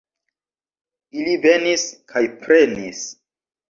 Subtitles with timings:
[1.19, 3.09] Ili venis kaj prenis!